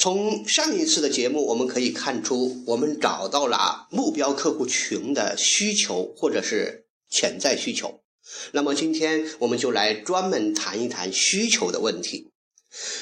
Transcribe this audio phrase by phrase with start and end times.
[0.00, 8.00] 从上一次的节目，我们可以看出，我们找到了目标客户群的需求或者是潜在需求。
[8.52, 12.30] 那么今天我们就来专门谈一谈需求的问题。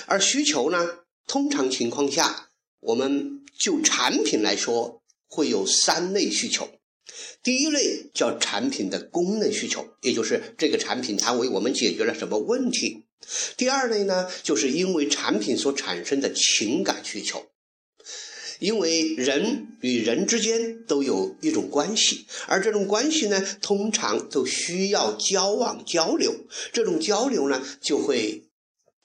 [0.06, 0.88] 而需求呢，
[1.26, 2.48] 通常情况下，
[2.80, 6.66] 我们就产品来说，会有三类需求。
[7.42, 13.04] 第一类叫产品的功能需求，也就是这个产品它为我们解决了什么问题。
[13.56, 17.46] 第二类呢，就是因为产品所产生的情感需求，
[18.60, 26.34] 因为人与人之间都有一种关系，而这种关系呢，通常都需要交往交流，
[26.72, 28.44] 这种交流呢，就会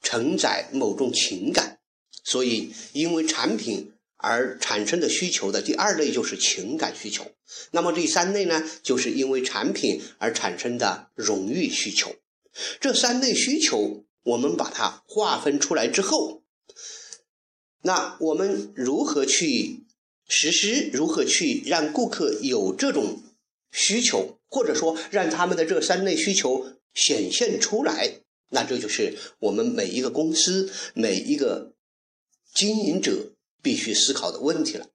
[0.01, 1.79] 承载某种情感，
[2.23, 7.31] 所以因为产品而产生的需求的第二类就是情感需求。
[7.71, 12.15] 那么第三类呢，就是因为产品而产生的荣誉需求。
[12.79, 14.05] 这三类需求。
[14.23, 16.43] 我们把它划分出来之后，
[17.81, 19.83] 那我们如何去
[20.27, 20.91] 实施？
[20.93, 23.23] 如何去让顾客有这种
[23.71, 28.21] 需求，或者说让他们的这三类需求显现出来？
[28.49, 31.73] 那这就是我们每一个公司、每一个
[32.53, 34.85] 经营者必须思考的问题了。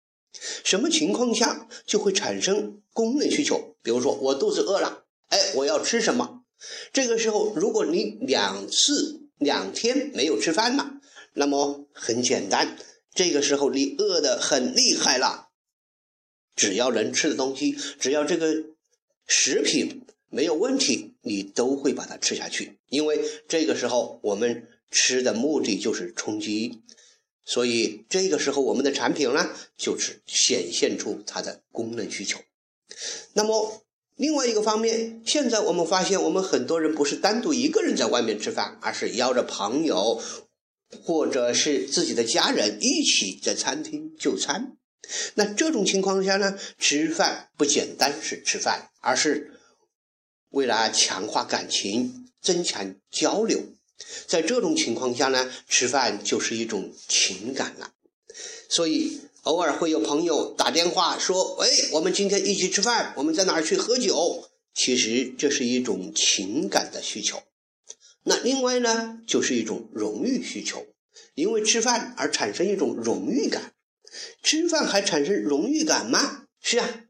[0.62, 3.75] 什么情况下就会产生功能需求？
[3.83, 6.45] 比如说，我肚子饿了，哎，我要吃什么？
[6.93, 11.01] 这个时候，如果你两次两天没有吃饭了，
[11.35, 12.79] 那么很简单，
[13.15, 15.51] 这个时候你饿得很厉害了。
[16.55, 18.65] 只要能吃的东西，只要这个
[19.27, 22.79] 食品没有问题，你都会把它吃下去。
[22.89, 26.81] 因为这个时候我们吃的目的就是充饥，
[27.45, 32.41] 所以这个时候我们的产品呢，就是显现出它的功能需求。
[33.34, 33.83] 那么。
[34.17, 40.22] 另外一个方面，现在我们发现，我们很多人不是单独一个人在外面吃饭，而是邀着朋友，
[41.05, 44.72] 或者是自己的家人一起在餐厅就餐。
[45.34, 49.53] 那这种情况下呢，吃饭不简单是吃饭，而是
[50.49, 53.62] 为了强化感情、增强交流。
[54.26, 57.93] 在这种情况下呢，吃饭就是一种情感了。
[58.71, 59.21] 所以。
[59.47, 67.41] 偶尔会有朋友打电话说：“喂，我们今天一起吃饭，我们在哪儿去喝酒？”其实这是一种情感的需求。
[68.25, 70.85] 那另外呢，就是一种荣誉需求，
[71.37, 73.73] 因为吃饭而产生一种荣誉感。
[74.43, 76.43] 吃饭还产生荣誉感吗？
[76.61, 77.05] 是啊，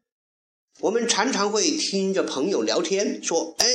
[0.81, 3.67] 我们常常会听着朋友聊天说：“哎，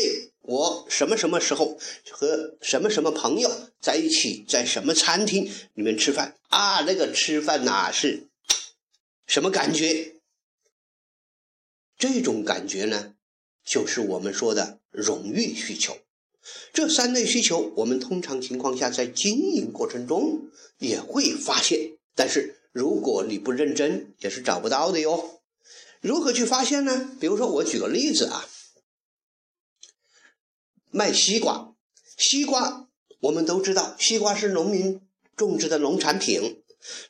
[0.42, 1.80] 我什么什么时候
[2.12, 3.50] 和什么什么朋友
[3.82, 6.82] 在一起，在什么餐厅里面吃饭啊？
[6.86, 8.28] 那个吃饭呐是。”
[9.32, 10.16] 什么感觉？
[11.98, 13.16] 这种感觉呢，
[13.64, 15.98] 就是我们说的荣誉需求。
[16.74, 20.50] 这三类需求，我们通常情况下在经营过程中
[20.80, 25.42] 也会发现，但是如果你不认真，也是找不到的哟。
[26.02, 27.16] 如何去发现呢？
[27.22, 28.46] 比如说，我举个例子啊，
[30.90, 31.74] 卖西瓜。
[32.18, 32.90] 西瓜
[33.22, 35.00] 我们都知道，西瓜是农民
[35.38, 36.62] 种植的农产品。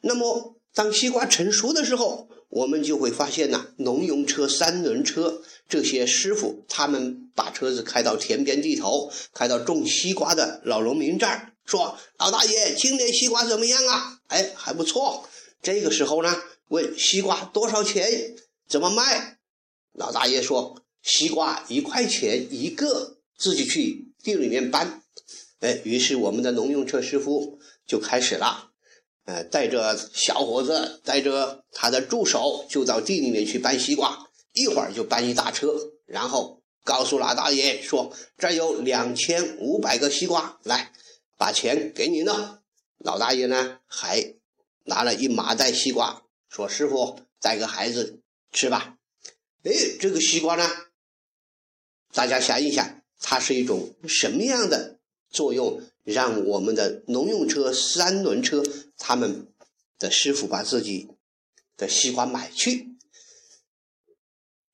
[0.02, 15.28] 那么当西瓜成熟的时候，我们就会发现呐，农用车、三轮车这些师傅，他们把车子开到田边地头，开到种西瓜的老农民这儿，说：“老大爷，今年西瓜怎么样啊？”哎，还不错。
[15.62, 16.36] 这个时候呢，
[16.70, 18.36] 问西瓜多少钱？
[18.68, 19.38] 怎么卖？
[19.94, 25.02] 老大爷说：“西瓜一块钱一个，自己去地里面搬。”
[25.60, 28.61] 哎，于是我们的农用车师傅就开始了。
[29.32, 35.74] 呃，带着小伙子，带着他的助手，就到地里面去搬西瓜，一会儿就搬一大车，
[36.06, 40.92] 然后告诉老大爷说：“这有两千五百个西瓜，来，
[41.38, 42.60] 把钱给你呢。”
[43.00, 44.36] 老大爷呢，还
[44.84, 48.20] 拿了一麻袋西瓜，说：“师傅，带个孩子
[48.52, 48.98] 吃吧。”
[49.64, 50.70] 哎，这个西瓜呢，
[52.12, 55.00] 大家想一想，它是一种什么样的
[55.30, 55.82] 作用？
[56.04, 58.64] 让我们的农用车、三轮车，
[58.98, 59.48] 他们
[60.00, 61.10] 的师傅把自己
[61.78, 62.96] 的西瓜买去，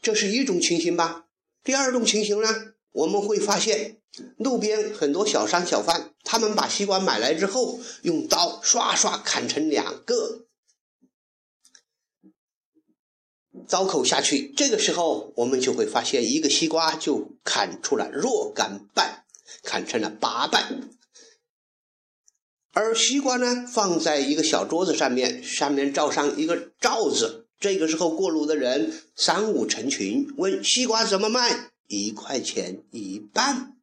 [0.01, 1.25] 这是一种情形吧。
[1.63, 3.97] 第二种情形呢，我们会发现
[4.37, 10.45] 路边很多小商小贩，他们把西瓜买来之后，用刀刷刷砍成两个，
[13.67, 19.25] 刀口下去，这个时候我们就会发现，一个西瓜就砍出了若干瓣，
[19.63, 20.89] 砍成了八瓣。
[22.79, 27.47] 而西瓜呢，放在一个小桌子上面，上面罩上一个罩子。
[27.59, 31.71] 这个时候过路的人三五成群，问西瓜怎么卖？
[31.87, 33.73] 一块钱一半。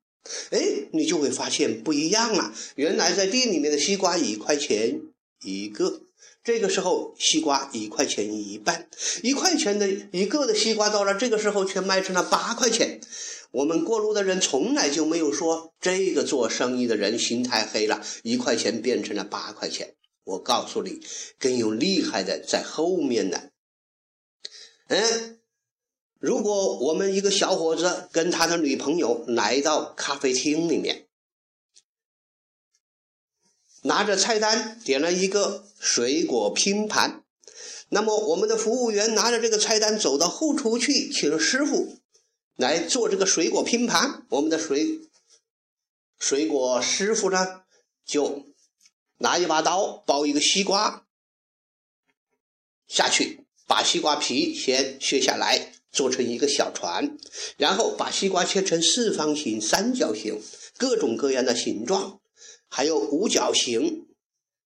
[0.51, 0.61] 哎，
[0.93, 2.55] 你就会发现不一样了。
[2.77, 5.01] 原来在店里面的西瓜一块钱
[5.43, 6.03] 一个，
[6.45, 8.89] 这个时候西瓜一块钱一半，
[9.23, 13.01] 一块钱的一个的西瓜到了这个时候却卖成了八块钱。
[13.51, 19.95] 我们过路的人从来就没有说这个做生意的人心太黑了，一块钱变成了八块钱。
[20.25, 21.01] 我告诉你，
[21.39, 23.45] 更有厉害的在后面呢。
[24.89, 25.39] 嗯，
[26.19, 31.07] 如果我们一个小伙子跟他的女朋友来到咖啡厅里面，
[33.85, 37.23] 拿着菜单点了一个水果拼盘，
[37.89, 41.99] 那么我们的服务员拿着这个菜单走到后厨去，请师傅
[42.57, 44.27] 来做这个水果拼盘。
[44.31, 45.01] 我们的水
[46.19, 47.63] 水果师傅呢，
[48.05, 48.47] 就
[49.19, 51.07] 拿一把刀包一个西瓜
[52.89, 53.41] 下去。
[53.67, 57.17] 把西瓜皮先削下来，做成一个小船，
[57.57, 60.39] 然后把西瓜切成四方形、三角形、
[60.77, 62.21] 各种各样的形状，
[62.75, 64.09] 还有五角形。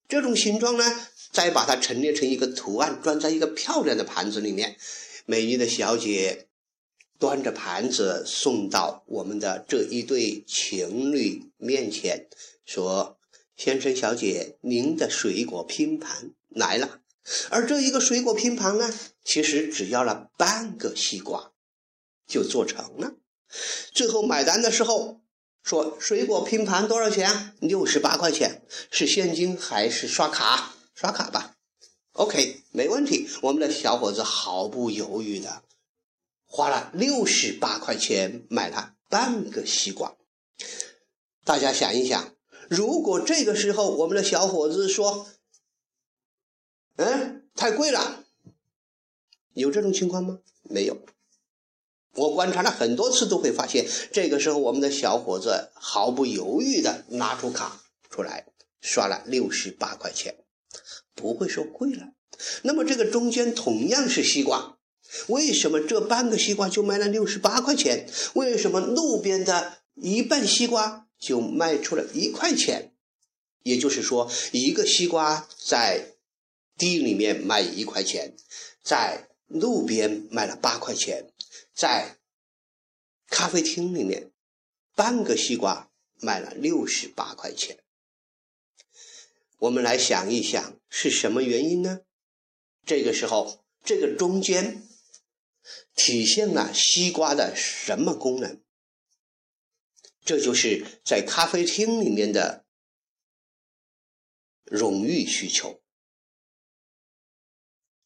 [0.08, 0.82] 这种形状呢，
[1.30, 4.78] 再把它陈列成一个图案，装在一个漂亮的盘子里面。
[5.26, 6.48] 美丽的小姐
[7.18, 12.26] 端着盘子送到我们的这一对情侣面前，
[12.64, 13.18] 说
[13.58, 17.00] ：“先生、小姐，您的水果拼盘来了。”
[17.50, 18.90] 而这一个水果拼盘呢，
[19.22, 21.52] 其实只要了半个西瓜，
[22.26, 23.12] 就做成了。
[23.92, 25.20] 最后买单的时候
[25.68, 27.54] 说：“水果拼盘多少钱？
[27.60, 30.74] 六十八块钱，是现金还是刷卡？
[30.94, 31.56] 刷卡吧。
[32.12, 33.28] ”OK，没问题。
[33.42, 35.62] 我们的小伙子毫不犹豫的
[36.46, 40.16] 花了六十八块钱买了半个西瓜。
[41.44, 42.34] 大家想一想，
[42.70, 45.28] 如果这个时候我们的小伙子说，
[46.96, 48.24] 嗯，太贵了。
[49.52, 50.38] 有这种情况吗？
[50.62, 50.96] 没有。
[52.18, 58.46] 我观察了很多次，都会发现，这个时候我们的小伙子毫不犹豫的拿出卡出来，
[58.80, 60.34] 刷了六十八块钱，
[61.14, 62.08] 不会说贵了。
[62.62, 64.78] 那么这个中间同样是西瓜，
[65.28, 68.08] 为什么这半个西瓜就卖了六十八块钱？
[68.34, 72.92] 为什么路边的一半西瓜就卖出了一块钱？
[73.62, 76.14] 也就是说，一个西瓜在。
[76.78, 78.36] 地里面卖一块钱，
[78.84, 81.32] 在路边卖了八块钱，
[81.78, 82.18] 在
[83.28, 84.32] 咖啡厅里面，
[84.96, 87.84] 半个西瓜卖了六十八块钱。
[89.58, 92.00] 我们来想一想，是什么原因呢？
[92.84, 94.88] 这个时候，这个中间
[95.94, 98.60] 体现了西瓜的什么功能？
[100.24, 102.66] 这就是在咖啡厅里面的
[104.64, 105.80] 荣誉需求。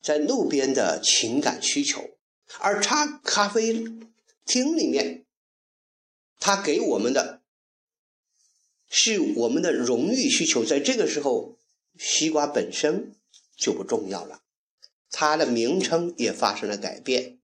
[0.02, 2.18] 在路边的情感需求，
[2.60, 3.84] 而茶咖啡
[4.44, 5.24] 厅里面，
[6.38, 7.42] 他给我们的
[8.88, 10.64] 是我们的荣誉需求。
[10.64, 11.58] 在这个时候，
[11.98, 13.14] 西瓜本身
[13.56, 14.42] 就不重要了，
[15.10, 17.38] 它的名称也发生了改变，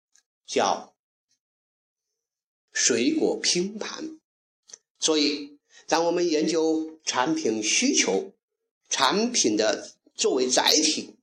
[0.46, 0.94] 叫
[2.72, 4.18] 水果拼盘。
[4.98, 8.32] 所以，当我们研究产品需求，
[8.88, 11.14] 产品的作为载体。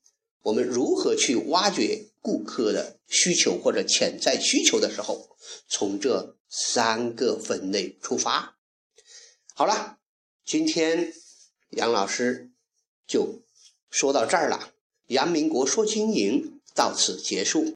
[0.41, 5.37] 我们如何去挖掘顾客的需求或者潜在需求的时候，
[5.67, 8.57] 从这三个分类出发。
[9.53, 9.99] 好了，
[10.43, 11.13] 今天
[11.69, 12.49] 杨老师
[13.05, 13.43] 就
[13.91, 14.73] 说到这儿了。
[15.05, 17.63] 杨明国说经营到此结束。